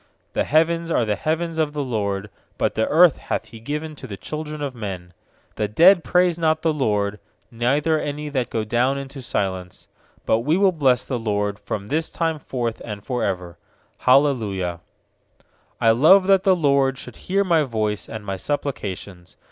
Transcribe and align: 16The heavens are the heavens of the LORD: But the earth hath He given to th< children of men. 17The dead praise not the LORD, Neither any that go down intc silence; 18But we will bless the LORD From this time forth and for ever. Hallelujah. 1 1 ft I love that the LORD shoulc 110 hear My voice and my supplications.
16The 0.33 0.45
heavens 0.45 0.89
are 0.89 1.05
the 1.05 1.15
heavens 1.15 1.57
of 1.59 1.73
the 1.73 1.83
LORD: 1.83 2.31
But 2.57 2.73
the 2.73 2.87
earth 2.87 3.17
hath 3.17 3.45
He 3.49 3.59
given 3.59 3.95
to 3.97 4.07
th< 4.07 4.19
children 4.19 4.59
of 4.59 4.73
men. 4.73 5.13
17The 5.57 5.75
dead 5.75 6.03
praise 6.03 6.39
not 6.39 6.63
the 6.63 6.73
LORD, 6.73 7.19
Neither 7.51 7.99
any 7.99 8.27
that 8.29 8.49
go 8.49 8.63
down 8.63 8.97
intc 8.97 9.21
silence; 9.21 9.87
18But 10.25 10.43
we 10.43 10.57
will 10.57 10.71
bless 10.71 11.05
the 11.05 11.19
LORD 11.19 11.59
From 11.59 11.85
this 11.85 12.09
time 12.09 12.39
forth 12.39 12.81
and 12.83 13.05
for 13.05 13.23
ever. 13.23 13.59
Hallelujah. 13.99 14.79
1 14.79 14.79
1 14.79 14.79
ft 14.79 14.81
I 15.81 15.91
love 15.91 16.25
that 16.25 16.41
the 16.45 16.55
LORD 16.55 16.95
shoulc 16.97 17.13
110 17.13 17.21
hear 17.27 17.43
My 17.43 17.61
voice 17.61 18.09
and 18.09 18.25
my 18.25 18.37
supplications. 18.37 19.37